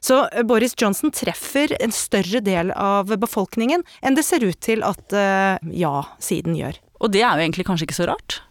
Så 0.04 0.24
eh, 0.28 0.44
Boris 0.46 0.76
Johnson 0.76 1.12
treffer 1.14 1.76
en 1.80 1.94
større 1.94 2.42
del 2.44 2.72
av 2.76 3.12
befolkningen 3.20 3.84
enn 4.04 4.18
det 4.18 4.26
ser 4.26 4.44
ut 4.44 4.60
til 4.64 4.84
at 4.84 5.16
uh, 5.16 5.56
ja-siden 5.72 6.58
gjør. 6.58 6.80
Og 7.04 7.14
det 7.14 7.24
er 7.24 7.38
jo 7.38 7.46
egentlig 7.46 7.66
kanskje 7.68 7.88
ikke 7.88 8.02
så 8.02 8.10
rart? 8.12 8.42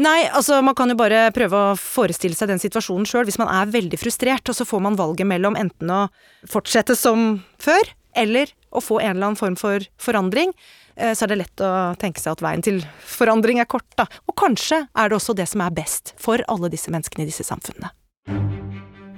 Nei, 0.00 0.24
altså 0.32 0.62
man 0.64 0.76
kan 0.78 0.88
jo 0.88 0.96
bare 0.96 1.28
prøve 1.36 1.58
å 1.60 1.76
forestille 1.76 2.36
seg 2.36 2.48
den 2.48 2.62
situasjonen 2.62 3.08
sjøl. 3.08 3.26
Hvis 3.28 3.40
man 3.40 3.50
er 3.52 3.72
veldig 3.72 3.98
frustrert, 4.00 4.48
og 4.48 4.56
så 4.56 4.64
får 4.64 4.84
man 4.86 4.96
valget 4.96 5.28
mellom 5.28 5.58
enten 5.60 5.92
å 5.92 6.02
fortsette 6.48 6.96
som 6.96 7.42
før, 7.60 7.92
eller 8.16 8.54
å 8.72 8.80
få 8.82 9.02
en 9.02 9.12
eller 9.12 9.30
annen 9.30 9.40
form 9.40 9.58
for 9.60 9.84
forandring, 10.00 10.54
eh, 10.96 11.12
så 11.12 11.26
er 11.26 11.34
det 11.34 11.40
lett 11.42 11.64
å 11.66 11.92
tenke 12.00 12.22
seg 12.22 12.38
at 12.38 12.44
veien 12.46 12.64
til 12.64 12.80
forandring 13.04 13.60
er 13.60 13.68
kort, 13.68 13.88
da. 14.00 14.08
Og 14.24 14.38
kanskje 14.40 14.86
er 14.88 15.12
det 15.12 15.20
også 15.20 15.36
det 15.36 15.50
som 15.52 15.66
er 15.66 15.76
best 15.76 16.14
for 16.16 16.40
alle 16.48 16.72
disse 16.72 16.92
menneskene 16.92 17.26
i 17.26 17.30
disse 17.30 17.44
samfunnene. 17.46 17.92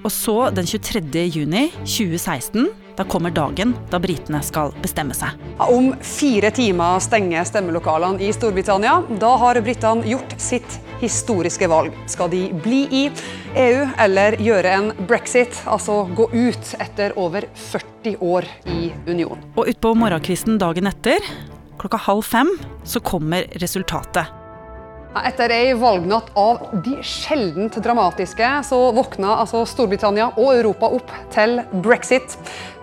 Og 0.02 0.10
så, 0.10 0.36
den 0.50 0.66
23. 0.66 1.26
juni 1.30 1.68
2016, 1.84 2.70
da 2.96 3.04
kommer 3.08 3.32
dagen 3.32 3.72
da 3.90 4.00
britene 4.02 4.42
skal 4.44 4.72
bestemme 4.82 5.14
seg. 5.16 5.38
Om 5.62 5.92
fire 6.04 6.50
timer 6.54 7.00
stenger 7.02 7.46
stemmelokalene 7.48 8.20
i 8.26 8.32
Storbritannia. 8.34 8.98
Da 9.22 9.30
har 9.40 9.60
britene 9.64 10.04
gjort 10.10 10.34
sitt 10.42 10.78
historiske 11.02 11.68
valg. 11.70 11.94
Skal 12.10 12.30
de 12.34 12.42
bli 12.64 12.82
i 12.90 13.04
EU 13.62 13.86
eller 14.04 14.36
gjøre 14.42 14.74
en 14.76 14.92
brexit, 15.08 15.56
altså 15.70 16.02
gå 16.18 16.28
ut 16.34 16.74
etter 16.82 17.16
over 17.18 17.48
40 17.70 18.18
år 18.20 18.50
i 18.74 18.92
union? 19.08 19.40
Og 19.56 19.72
utpå 19.72 19.94
morgenkvisten 19.98 20.60
dagen 20.62 20.90
etter, 20.90 21.24
klokka 21.80 22.04
halv 22.10 22.26
fem, 22.26 22.54
så 22.84 23.02
kommer 23.02 23.48
resultatet. 23.62 24.41
Etter 25.12 25.52
ei 25.52 25.72
valgnatt 25.76 26.30
av 26.40 26.62
de 26.84 26.94
sjeldent 27.04 27.76
dramatiske, 27.84 28.48
så 28.64 28.78
våkna 28.96 29.34
altså 29.42 29.60
Storbritannia 29.68 30.30
og 30.40 30.54
Europa 30.54 30.88
opp 30.96 31.12
til 31.34 31.58
brexit. 31.84 32.38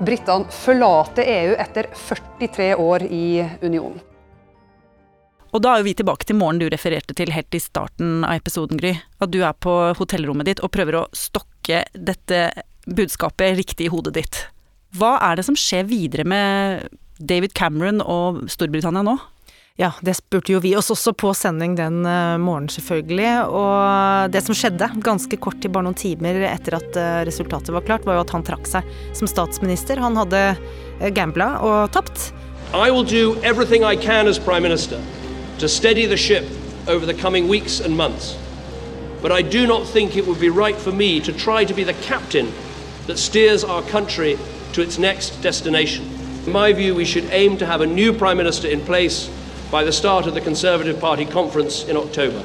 Britene 0.05 0.45
forlater 0.53 1.25
EU 1.25 1.55
etter 1.57 1.89
43 1.97 2.69
år 2.77 3.07
i 3.09 3.25
unionen. 3.65 3.97
Og 5.49 5.63
da 5.65 5.73
er 5.79 5.85
vi 5.87 5.95
tilbake 5.97 6.27
til 6.29 6.37
morgenen 6.37 6.61
du 6.61 6.69
refererte 6.69 7.15
til 7.17 7.33
helt 7.33 7.55
i 7.57 7.63
starten 7.63 8.21
av 8.21 8.37
episoden, 8.37 8.77
Gry. 8.77 8.93
At 9.17 9.33
du 9.33 9.41
er 9.41 9.57
på 9.57 9.73
hotellrommet 9.97 10.51
ditt 10.51 10.61
og 10.61 10.69
prøver 10.75 10.99
å 10.99 11.07
stokke 11.17 11.81
dette 11.97 12.43
budskapet 12.85 13.57
riktig 13.57 13.87
i 13.87 13.93
hodet 13.93 14.13
ditt. 14.19 14.43
Hva 14.97 15.15
er 15.25 15.39
det 15.39 15.47
som 15.49 15.57
skjer 15.57 15.89
videre 15.89 16.25
med 16.29 16.93
David 17.17 17.57
Cameron 17.57 18.05
og 18.05 18.43
Storbritannia 18.53 19.01
nå? 19.05 19.17
Ja, 19.79 19.93
det 20.01 20.13
spurte 20.13 20.51
jo 20.51 20.59
vi 20.59 20.73
oss 20.75 20.89
også 20.91 21.13
på 21.15 21.29
sending 21.31 21.77
den 21.77 22.01
uh, 22.03 22.35
morgenen, 22.35 22.67
selvfølgelig. 22.67 23.29
Og 23.47 24.33
det 24.33 24.41
som 24.43 24.57
skjedde, 24.57 24.89
ganske 25.05 25.39
kort 25.39 25.61
til 25.63 25.71
bare 25.71 25.87
noen 25.87 25.95
timer 25.95 26.35
etter 26.49 26.75
at 26.75 26.99
uh, 26.99 27.21
resultatet 27.23 27.71
var 27.71 27.85
klart, 27.87 28.03
var 28.03 28.17
jo 28.17 28.25
at 28.25 28.33
han 28.35 28.43
trakk 28.43 28.67
seg 28.67 28.89
som 29.15 29.31
statsminister. 29.31 30.03
Han 30.03 30.19
hadde 30.19 30.43
uh, 30.59 31.07
gambla 31.15 31.47
og 31.63 31.93
tapt. 31.95 32.33
I 32.75 32.91
will 32.91 33.07
do 33.07 33.39
everything 33.39 33.87
I 33.87 33.95
can 33.95 34.27
as 34.27 34.37
Prime 34.37 34.67
Minister 34.67 34.99
to 35.63 35.71
steady 35.71 36.05
the 36.05 36.17
ship 36.17 36.43
over 36.91 37.05
the 37.05 37.15
coming 37.15 37.47
weeks 37.47 37.79
and 37.79 37.95
months. 37.95 38.35
But 39.21 39.31
I 39.31 39.41
do 39.41 39.65
not 39.65 39.87
think 39.87 40.17
it 40.17 40.27
would 40.27 40.41
be 40.41 40.49
right 40.49 40.75
for 40.75 40.91
me 40.91 41.21
to 41.21 41.31
try 41.31 41.63
to 41.63 41.73
be 41.73 41.85
the 41.85 41.95
captain 42.03 42.51
that 43.07 43.17
steers 43.17 43.63
our 43.63 43.81
country 43.83 44.37
to 44.73 44.81
its 44.81 44.99
next 44.99 45.41
destination. 45.41 46.03
In 46.45 46.51
my 46.51 46.73
view, 46.73 46.95
we 46.95 47.05
should 47.05 47.31
aim 47.31 47.57
to 47.59 47.65
have 47.65 47.79
a 47.79 47.87
new 47.87 48.11
Prime 48.11 48.35
Minister 48.35 48.67
in 48.67 48.81
place 48.81 49.29
by 49.71 49.85
the 49.85 49.91
start 49.91 50.27
of 50.27 50.33
the 50.33 50.41
Conservative 50.41 50.99
Party 50.99 51.25
conference 51.25 51.91
in 51.91 51.97
October. 51.97 52.41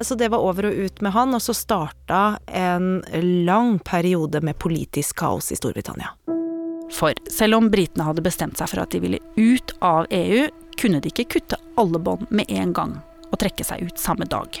Så 0.00 0.14
det 0.14 0.28
var 0.28 0.38
over 0.38 0.66
og 0.66 0.72
ut 0.72 1.00
med 1.00 1.12
han, 1.12 1.34
og 1.34 1.42
så 1.42 1.54
starta 1.54 2.38
en 2.46 3.04
lang 3.46 3.78
periode 3.78 4.40
med 4.40 4.58
politisk 4.58 5.16
kaos 5.16 5.52
i 5.52 5.56
Storbritannia. 5.56 6.10
For 6.92 7.14
selv 7.30 7.56
om 7.56 7.70
britene 7.70 8.06
hadde 8.06 8.22
bestemt 8.22 8.58
seg 8.58 8.70
for 8.70 8.82
at 8.82 8.92
de 8.92 9.00
ville 9.02 9.22
ut 9.38 9.74
av 9.80 10.06
EU, 10.10 10.46
kunne 10.78 11.00
de 11.00 11.10
ikke 11.10 11.38
kutte 11.38 11.58
alle 11.80 11.98
bånd 11.98 12.26
med 12.30 12.50
en 12.50 12.74
gang 12.76 12.98
og 13.30 13.38
trekke 13.40 13.66
seg 13.66 13.86
ut 13.86 13.98
samme 13.98 14.26
dag. 14.30 14.60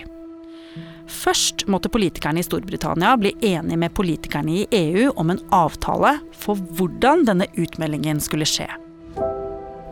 Først 1.10 1.66
måtte 1.70 1.90
politikerne 1.92 2.40
i 2.40 2.46
Storbritannia 2.46 3.12
bli 3.20 3.34
enige 3.44 3.78
med 3.78 3.94
politikerne 3.94 4.62
i 4.62 4.66
EU 4.70 5.12
om 5.20 5.30
en 5.30 5.42
avtale 5.54 6.16
for 6.32 6.58
hvordan 6.78 7.26
denne 7.28 7.50
utmeldingen 7.60 8.22
skulle 8.24 8.48
skje. 8.48 8.70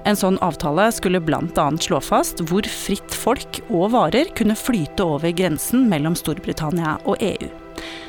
En 0.04 0.18
sånn 0.18 0.38
avtale 0.42 0.88
skulle 0.94 1.20
bl.a. 1.22 1.66
slå 1.78 2.00
fast 2.02 2.42
hvor 2.50 2.66
fritt 2.66 3.14
folk 3.14 3.60
og 3.68 3.92
varer 3.94 4.32
kunne 4.38 4.56
flyte 4.58 5.04
over 5.06 5.30
grensen 5.36 5.86
mellom 5.90 6.16
Storbritannia 6.18 6.96
og 7.06 7.22
EU. 7.22 7.50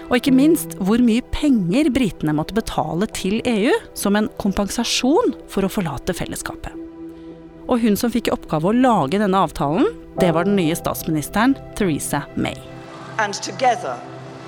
Og 0.09 0.17
ikke 0.17 0.33
minst 0.35 0.73
hvor 0.81 1.01
mye 1.05 1.23
penger 1.33 1.91
britene 1.93 2.33
måtte 2.35 2.57
betale 2.57 3.07
til 3.13 3.39
EU 3.49 3.73
som 3.97 4.17
en 4.17 4.29
kompensasjon 4.41 5.35
for 5.49 5.65
å 5.65 5.71
forlate 5.71 6.17
fellesskapet. 6.17 6.73
Og 7.69 7.79
hun 7.85 7.95
som 7.97 8.11
fikk 8.11 8.27
i 8.27 8.33
oppgave 8.33 8.69
å 8.69 8.75
lage 8.75 9.21
denne 9.21 9.39
avtalen, 9.45 9.87
det 10.19 10.33
var 10.35 10.49
den 10.49 10.57
nye 10.59 10.75
statsministeren 10.75 11.55
Theresa 11.77 12.25
May. 12.35 12.57
And 13.21 13.37
together 13.37 13.95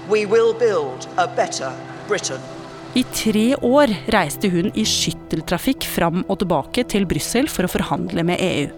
we 0.09 0.25
will 0.25 0.53
build 0.53 1.07
a 1.17 1.27
better 1.27 1.71
Britain. 2.09 2.54
I 2.95 3.01
tre 3.11 3.49
år 3.59 3.91
reiste 4.15 4.47
hun 4.47 4.69
i 4.71 4.85
skytteltrafikk 4.87 5.83
fram 5.83 6.21
og 6.31 6.37
tilbake 6.39 6.85
til 6.87 7.03
Brussel 7.09 7.49
for 7.51 7.67
å 7.67 7.71
forhandle 7.73 8.23
med 8.23 8.39
EU. 8.39 8.69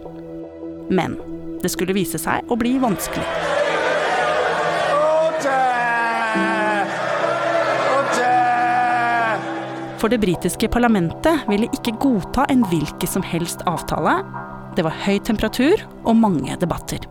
Men 0.90 1.20
det 1.62 1.70
skulle 1.70 1.94
vise 1.94 2.18
seg 2.18 2.50
å 2.50 2.58
bli 2.58 2.80
vanskelig. 2.82 3.28
For 10.02 10.10
det 10.10 10.22
britiske 10.22 10.70
parlamentet 10.74 11.46
ville 11.50 11.70
ikke 11.78 11.94
godta 12.02 12.48
en 12.50 12.66
hvilken 12.72 13.14
som 13.14 13.26
helst 13.26 13.62
avtale. 13.70 14.18
Det 14.74 14.86
var 14.86 14.98
høy 15.06 15.22
temperatur 15.30 15.86
og 16.06 16.18
mange 16.18 16.58
debatter. 16.58 17.06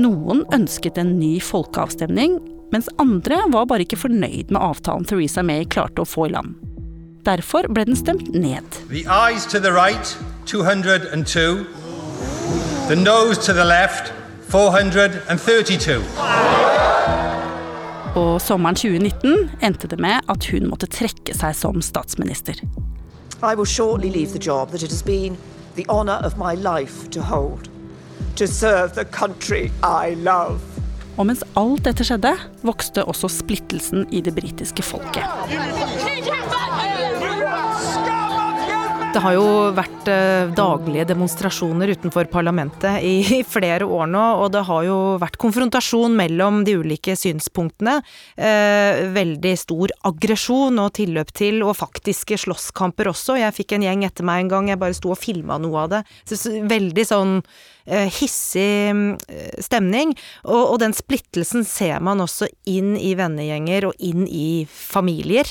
Noen 0.00 0.46
ønsket 0.56 0.96
en 0.96 1.18
ny 1.20 1.34
folkeavstemning, 1.44 2.38
mens 2.72 2.88
andre 2.98 3.42
var 3.52 3.68
bare 3.68 3.84
ikke 3.86 4.00
fornøyd 4.00 4.50
med 4.50 4.60
avtalen 4.60 5.04
Theresa 5.08 5.44
May 5.46 5.64
klarte 5.68 6.02
å 6.02 6.08
få 6.08 6.26
i 6.28 6.32
land. 6.32 6.56
Derfor 7.22 7.68
ble 7.70 7.84
den 7.86 7.96
stemt 7.96 8.32
ned. 8.34 8.66
The 8.90 9.04
eyes 9.06 9.46
to 9.52 9.60
the 9.60 9.70
right, 9.72 10.16
202. 10.46 11.66
The 12.88 12.96
nose 12.96 13.38
to 13.46 13.52
the 13.52 13.64
left, 13.64 14.12
432. 14.50 16.02
Og 18.16 18.40
sommeren 18.42 18.76
2019 18.76 19.50
endte 19.62 19.88
det 19.88 20.00
med 20.00 20.26
at 20.28 20.50
hun 20.50 20.66
måtte 20.68 20.90
trekke 20.90 21.36
seg 21.36 21.54
som 21.56 21.80
statsminister. 21.80 22.58
I 23.42 23.54
will 23.54 23.66
shortly 23.66 24.10
leave 24.10 24.32
the 24.32 24.42
job 24.42 24.70
that 24.70 24.82
it 24.82 24.90
has 24.90 25.02
been 25.02 25.38
the 25.76 25.86
honor 25.88 26.20
of 26.24 26.36
my 26.36 26.54
life 26.54 27.08
to 27.10 27.22
hold. 27.22 27.68
To 28.36 28.46
serve 28.46 28.94
the 28.94 29.04
country 29.04 29.70
I 29.82 30.14
love. 30.14 30.71
Og 31.22 31.28
mens 31.28 31.44
alt 31.54 31.84
dette 31.86 32.02
skjedde, 32.02 32.32
vokste 32.66 33.04
også 33.06 33.28
splittelsen 33.30 34.08
i 34.10 34.18
det 34.26 34.32
britiske 34.34 34.82
folket. 34.82 35.22
Det 39.12 39.20
har 39.20 39.34
jo 39.36 39.46
vært 39.76 40.08
eh, 40.08 40.50
daglige 40.56 41.04
demonstrasjoner 41.10 41.92
utenfor 41.92 42.26
parlamentet 42.32 43.04
i, 43.04 43.42
flere 43.54 43.84
år 43.84 44.08
nå, 44.08 44.22
og 44.40 44.48
det 44.54 44.64
har 44.66 44.86
jo 44.88 44.96
vært 45.22 45.36
konfrontasjon 45.38 46.16
mellom 46.16 46.62
de 46.66 46.78
ulike 46.80 47.14
synspunktene. 47.20 47.98
Eh, 48.34 49.04
veldig 49.14 49.52
stor 49.60 49.92
aggresjon 50.08 50.80
og 50.80 50.94
tilløp 50.96 51.30
til, 51.36 51.60
og 51.62 51.76
faktiske 51.78 52.40
slåsskamper 52.48 53.12
også. 53.12 53.36
Jeg 53.38 53.54
fikk 53.60 53.76
en 53.76 53.86
gjeng 53.86 54.06
etter 54.08 54.26
meg 54.26 54.46
en 54.46 54.54
gang, 54.56 54.72
jeg 54.72 54.80
bare 54.80 54.96
sto 54.96 55.12
og 55.12 55.20
filma 55.20 55.60
noe 55.60 55.84
av 55.84 55.92
det. 55.92 56.02
Veldig 56.72 57.06
sånn 57.06 57.36
hissig 57.86 58.92
eh, 59.28 59.60
stemning, 59.62 60.14
og, 60.44 60.74
og 60.74 60.80
den 60.82 60.96
splittelsen 60.96 61.66
ser 61.68 62.02
man 62.04 62.22
også 62.24 62.50
inn 62.68 62.94
i 62.96 63.14
vennegjenger 63.18 63.90
og 63.90 64.04
inn 64.10 64.26
i 64.28 64.64
familier 64.68 65.48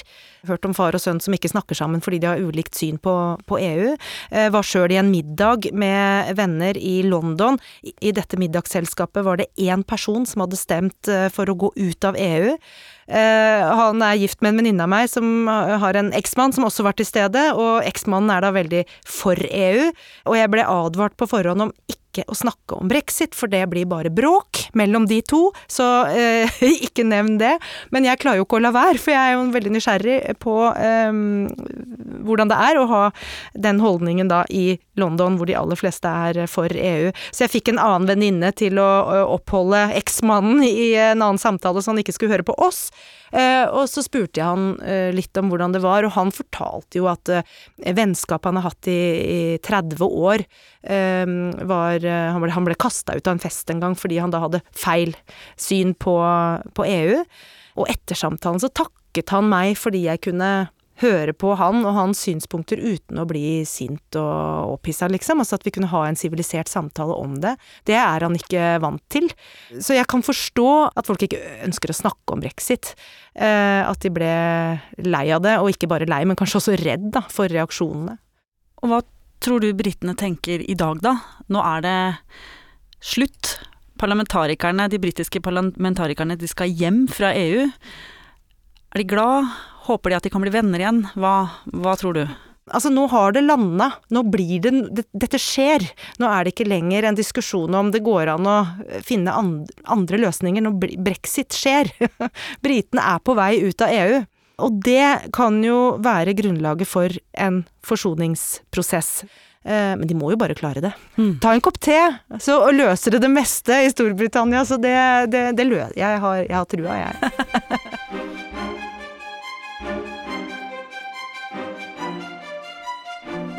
hørt 0.48 0.66
om 0.66 0.74
far 0.76 0.96
og 0.96 1.02
sønn 1.02 1.22
som 1.22 1.36
ikke 1.36 1.52
snakker 1.52 1.78
sammen 1.78 2.02
fordi 2.04 2.22
de 2.22 2.30
har 2.30 2.42
ulikt 2.42 2.78
syn 2.78 2.98
på, 3.02 3.14
på 3.48 3.60
EU. 3.62 3.92
Eh, 4.32 4.50
var 4.54 4.66
sjøl 4.66 4.94
i 4.94 5.00
en 5.02 5.12
middag 5.12 5.70
med 5.78 6.34
venner 6.38 6.78
i 6.78 7.02
London. 7.06 7.60
I, 7.84 8.14
dette 8.16 8.40
middagsselskapet 8.42 9.26
var 9.28 9.42
det 9.42 9.52
én 9.62 9.86
person 9.88 10.26
som 10.30 10.46
hadde 10.46 10.60
stemt 10.60 11.12
eh, 11.12 11.28
for 11.34 11.50
å 11.50 11.58
gå 11.66 11.72
ut 11.78 12.08
av 12.08 12.18
EU. 12.20 12.56
Eh, 13.12 13.72
han 13.82 14.04
er 14.06 14.20
gift 14.22 14.42
med 14.42 14.54
en 14.54 14.62
venninne 14.62 14.88
av 14.88 14.92
meg 14.92 15.10
som 15.12 15.50
har 15.52 15.98
en 16.00 16.14
eksmann 16.18 16.56
som 16.56 16.68
også 16.68 16.86
var 16.88 16.98
til 16.98 17.08
stede, 17.10 17.50
og 17.54 17.86
eksmannen 17.88 18.34
er 18.34 18.46
da 18.46 18.54
veldig 18.56 18.86
for 19.08 19.40
EU. 19.50 19.90
Og 20.30 20.38
jeg 20.40 20.54
ble 20.54 20.68
advart 20.68 21.18
på 21.20 21.30
forhånd 21.30 21.68
om 21.68 21.76
ikke 21.86 22.01
å 22.28 22.36
snakke 22.36 22.76
om 22.76 22.90
brexit, 22.92 23.36
for 23.38 23.52
det 23.52 23.64
blir 23.72 23.88
bare 23.90 24.12
bråk 24.14 24.66
mellom 24.78 25.08
de 25.10 25.22
to, 25.24 25.44
så 25.72 25.88
eh, 26.12 26.62
ikke 26.86 27.06
nevn 27.08 27.38
det. 27.42 27.56
Men 27.96 28.08
jeg 28.08 28.20
klarer 28.22 28.42
jo 28.42 28.48
ikke 28.48 28.60
å 28.60 28.66
la 28.66 28.74
være, 28.76 29.00
for 29.02 29.16
jeg 29.16 29.22
er 29.22 29.38
jo 29.38 29.48
veldig 29.56 29.74
nysgjerrig 29.78 30.18
på 30.44 30.58
eh, 30.76 31.12
hvordan 32.26 32.52
det 32.52 32.60
er 32.70 32.80
å 32.80 32.88
ha 32.90 33.04
den 33.54 33.82
holdningen 33.84 34.32
da 34.32 34.44
i 34.50 34.80
London, 35.00 35.38
hvor 35.40 35.50
de 35.50 35.58
aller 35.58 35.80
fleste 35.80 36.10
er 36.10 36.44
for 36.52 36.72
EU. 36.72 37.12
Så 37.32 37.46
jeg 37.46 37.56
fikk 37.56 37.72
en 37.72 37.82
annen 37.82 38.10
venninne 38.10 38.52
til 38.58 38.80
å 38.82 38.90
oppholde 39.38 39.88
eksmannen 39.98 40.64
i 40.68 40.94
en 40.96 41.22
annen 41.22 41.42
samtale, 41.42 41.82
så 41.82 41.94
han 41.94 42.02
ikke 42.04 42.16
skulle 42.16 42.36
høre 42.36 42.48
på 42.48 42.58
oss. 42.62 42.90
Eh, 43.32 43.64
og 43.72 43.88
så 43.88 44.04
spurte 44.04 44.42
jeg 44.42 44.48
han 44.48 44.74
eh, 44.84 45.10
litt 45.16 45.38
om 45.40 45.48
hvordan 45.52 45.72
det 45.76 45.82
var, 45.84 46.04
og 46.04 46.16
han 46.18 46.34
fortalte 46.36 47.00
jo 47.00 47.08
at 47.12 47.32
eh, 47.32 47.48
vennskapet 47.96 48.50
han 48.50 48.60
har 48.60 48.68
hatt 48.68 48.90
i, 48.92 49.00
i 49.22 49.42
30 49.64 50.04
år, 50.08 50.46
var 50.82 52.02
Han 52.02 52.42
ble, 52.42 52.50
han 52.56 52.66
ble 52.66 52.74
kasta 52.82 53.14
ut 53.14 53.28
av 53.30 53.36
en 53.36 53.42
fest 53.44 53.70
en 53.70 53.84
gang 53.84 53.94
fordi 53.94 54.16
han 54.18 54.32
da 54.34 54.40
hadde 54.42 54.64
feil 54.74 55.12
syn 55.54 55.94
på, 55.94 56.16
på 56.74 56.88
EU. 56.90 57.20
Og 57.78 57.92
etter 57.94 58.18
samtalen 58.18 58.64
så 58.64 58.72
takket 58.74 59.30
han 59.30 59.46
meg 59.52 59.76
fordi 59.78 60.08
jeg 60.08 60.24
kunne 60.26 60.50
høre 61.02 61.34
på 61.38 61.54
han 61.60 61.82
og 61.84 61.96
hans 61.98 62.22
synspunkter 62.26 62.80
uten 62.82 63.20
å 63.22 63.26
bli 63.30 63.62
sint 63.68 64.18
og 64.20 64.76
opphissa, 64.78 65.10
liksom. 65.12 65.42
Altså 65.44 65.58
at 65.58 65.66
vi 65.68 65.74
kunne 65.76 65.90
ha 65.92 66.04
en 66.08 66.20
sivilisert 66.20 66.72
samtale 66.72 67.16
om 67.18 67.38
det. 67.44 67.56
Det 67.90 67.98
er 67.98 68.26
han 68.26 68.38
ikke 68.38 68.76
vant 68.84 69.04
til. 69.14 69.30
Så 69.78 69.98
jeg 69.98 70.08
kan 70.12 70.24
forstå 70.26 70.70
at 70.98 71.10
folk 71.10 71.26
ikke 71.26 71.42
ønsker 71.68 71.94
å 71.94 71.98
snakke 71.98 72.36
om 72.36 72.44
brexit. 72.44 72.94
Eh, 73.34 73.82
at 73.86 74.02
de 74.04 74.14
ble 74.14 74.32
lei 75.08 75.26
av 75.34 75.44
det, 75.46 75.58
og 75.60 75.72
ikke 75.74 75.90
bare 75.92 76.10
lei, 76.10 76.24
men 76.28 76.40
kanskje 76.40 76.62
også 76.62 76.78
redd 76.82 77.12
da, 77.16 77.26
for 77.32 77.52
reaksjonene. 77.52 78.18
Og 78.82 78.92
hva 78.92 79.02
tror 79.42 79.62
du 79.64 79.72
britene 79.78 80.16
tenker 80.18 80.62
i 80.62 80.78
dag, 80.78 81.02
da? 81.04 81.18
Nå 81.52 81.62
er 81.66 81.86
det 81.86 82.00
slutt. 83.02 83.56
Parlamentarikerne, 84.02 84.88
de 84.90 85.00
britiske 85.02 85.42
parlamentarikerne, 85.46 86.38
de 86.40 86.50
skal 86.50 86.72
hjem 86.74 87.06
fra 87.12 87.34
EU. 87.38 87.68
Er 88.92 89.00
de 89.00 89.08
glad? 89.08 89.52
Håper 89.88 90.12
de 90.12 90.18
at 90.20 90.26
de 90.26 90.32
kan 90.34 90.44
bli 90.44 90.52
venner 90.54 90.82
igjen? 90.84 91.06
Hva, 91.16 91.36
hva 91.72 91.94
tror 92.00 92.18
du? 92.18 92.26
Altså, 92.72 92.92
nå 92.94 93.08
har 93.12 93.34
det 93.34 93.44
landa. 93.46 93.88
Nå 94.14 94.24
blir 94.32 94.62
det 94.64 95.06
Dette 95.12 95.40
skjer. 95.42 95.86
Nå 96.22 96.28
er 96.30 96.44
det 96.44 96.54
ikke 96.54 96.70
lenger 96.70 97.08
en 97.08 97.18
diskusjon 97.18 97.74
om 97.76 97.92
det 97.92 98.04
går 98.06 98.34
an 98.36 98.48
å 98.48 98.58
finne 99.08 99.34
andre 99.34 100.20
løsninger 100.22 100.64
når 100.64 101.00
brexit 101.02 101.56
skjer. 101.56 101.90
Britene 102.66 103.08
er 103.16 103.24
på 103.24 103.36
vei 103.40 103.54
ut 103.64 103.84
av 103.84 103.96
EU. 103.96 104.22
Og 104.62 104.82
det 104.86 105.32
kan 105.34 105.58
jo 105.66 105.96
være 106.04 106.36
grunnlaget 106.38 106.90
for 106.90 107.16
en 107.34 107.64
forsoningsprosess. 107.88 109.24
Eh, 109.64 109.94
men 109.98 110.06
de 110.10 110.18
må 110.18 110.34
jo 110.34 110.40
bare 110.42 110.58
klare 110.58 110.84
det. 110.84 110.92
Mm. 111.18 111.40
Ta 111.42 111.56
en 111.56 111.64
kopp 111.64 111.80
te, 111.82 111.98
så 112.44 112.60
løser 112.76 113.16
det 113.16 113.24
det 113.26 113.32
meste 113.34 113.82
i 113.86 113.90
Storbritannia. 113.94 114.64
Så 114.68 114.78
det, 114.82 114.98
det, 115.34 115.48
det 115.58 115.68
løser 115.70 115.98
jeg. 115.98 116.22
Har, 116.22 116.44
jeg 116.44 116.58
har 116.60 116.70
trua, 116.70 117.00
jeg. 117.06 117.80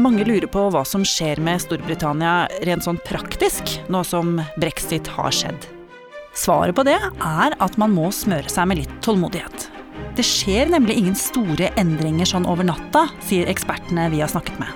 Mange 0.03 0.25
lurer 0.27 0.49
på 0.51 0.65
hva 0.73 0.81
som 0.89 1.05
skjer 1.07 1.39
med 1.45 1.61
Storbritannia 1.63 2.49
rent 2.67 2.83
sånn 2.83 2.99
praktisk, 3.07 3.77
nå 3.93 4.01
som 4.03 4.41
brexit 4.59 5.07
har 5.15 5.31
skjedd. 5.31 5.69
Svaret 6.35 6.75
på 6.75 6.83
det 6.89 6.97
er 6.99 7.55
at 7.63 7.77
man 7.79 7.93
må 7.95 8.09
smøre 8.11 8.51
seg 8.51 8.67
med 8.67 8.81
litt 8.81 8.95
tålmodighet. 9.05 9.69
Det 10.17 10.25
skjer 10.27 10.73
nemlig 10.73 10.97
ingen 10.99 11.19
store 11.19 11.71
endringer 11.79 12.27
sånn 12.27 12.49
over 12.51 12.67
natta, 12.67 13.05
sier 13.23 13.47
ekspertene 13.53 14.09
vi 14.11 14.25
har 14.25 14.33
snakket 14.33 14.59
med. 14.65 14.73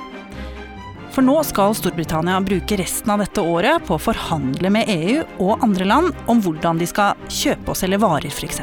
For 1.16 1.26
nå 1.26 1.40
skal 1.49 1.75
Storbritannia 1.75 2.38
bruke 2.45 2.78
resten 2.78 3.11
av 3.11 3.25
dette 3.25 3.42
året 3.42 3.83
på 3.88 3.97
å 3.97 4.04
forhandle 4.06 4.71
med 4.71 4.92
EU 4.92 5.25
og 5.42 5.64
andre 5.64 5.88
land 5.88 6.26
om 6.30 6.42
hvordan 6.45 6.78
de 6.78 6.87
skal 6.87 7.16
kjøpe 7.26 7.73
og 7.73 7.80
selge 7.80 7.99
varer, 8.04 8.30
f.eks. 8.30 8.62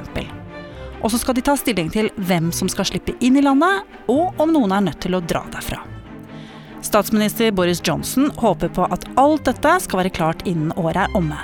Og 1.01 1.09
så 1.11 1.19
skal 1.19 1.35
de 1.35 1.43
ta 1.43 1.57
stilling 1.59 1.91
til 1.91 2.13
hvem 2.23 2.53
som 2.55 2.71
skal 2.71 2.87
slippe 2.87 3.17
inn 3.19 3.41
i 3.41 3.43
landet, 3.43 3.83
og 4.07 4.39
om 4.39 4.53
noen 4.53 4.77
er 4.77 4.87
nødt 4.87 5.01
til 5.03 5.17
å 5.17 5.25
dra 5.25 5.43
derfra. 5.51 5.81
Statsminister 6.83 7.51
Boris 7.51 7.81
Johnson 7.83 8.31
håper 8.35 8.67
på 8.67 8.83
at 8.91 9.05
alt 9.15 9.45
dette 9.47 9.71
skal 9.85 10.01
være 10.01 10.11
klart 10.11 10.41
innen 10.47 10.73
året 10.75 11.05
er 11.05 11.15
omme. 11.15 11.37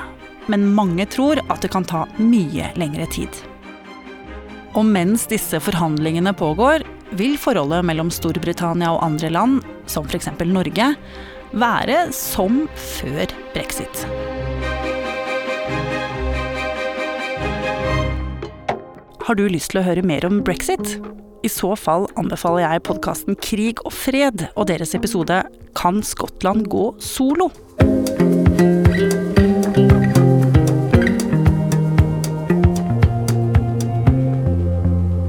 Men 0.51 0.65
mange 0.75 1.05
tror 1.07 1.39
at 1.47 1.63
det 1.63 1.71
kan 1.71 1.87
ta 1.87 2.03
mye 2.19 2.67
lengre 2.75 3.07
tid. 3.13 3.31
Og 4.75 4.83
mens 4.85 5.23
disse 5.31 5.61
forhandlingene 5.63 6.33
pågår, 6.35 6.83
vil 7.15 7.37
forholdet 7.39 7.87
mellom 7.87 8.11
Storbritannia 8.13 8.91
og 8.93 9.01
andre 9.05 9.31
land, 9.31 9.63
som 9.89 10.05
f.eks. 10.11 10.27
Norge, 10.43 10.91
være 11.55 12.01
som 12.13 12.65
før 12.75 13.31
brexit. 13.55 14.03
Har 19.23 19.39
du 19.39 19.47
lyst 19.47 19.71
til 19.71 19.79
å 19.79 19.87
høre 19.87 20.03
mer 20.03 20.27
om 20.27 20.43
brexit? 20.43 20.99
I 21.39 21.49
så 21.51 21.71
fall 21.79 22.07
anbefaler 22.19 22.65
jeg 22.65 22.83
podkasten 22.87 23.37
Krig 23.39 23.79
og 23.87 23.93
fred 23.95 24.49
og 24.55 24.67
deres 24.67 24.91
episode 24.97 25.39
Kan 25.77 26.01
Skottland 26.03 26.67
gå 26.71 26.89
solo? 26.99 27.47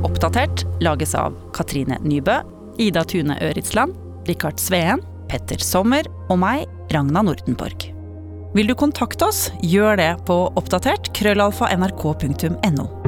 Oppdatert 0.07 0.67
lages 0.83 1.14
av 1.14 1.37
Katrine 1.55 2.00
Nybø, 2.02 2.40
Ida 2.83 3.07
Tune 3.07 3.38
Øritsland, 3.47 3.95
Rikard 4.26 4.59
Sveen, 4.61 5.05
Petter 5.31 5.62
Sommer 5.62 6.09
og 6.29 6.40
meg, 6.43 6.67
Ragna 6.90 7.23
Nordenborg. 7.23 7.93
Vil 8.57 8.67
du 8.67 8.75
kontakte 8.75 9.31
oss, 9.31 9.45
gjør 9.62 10.00
det 10.00 10.11
på 10.26 10.43
oppdatert 10.59 11.12
krøllalfa 11.14 11.71
nrk.no. 11.79 13.00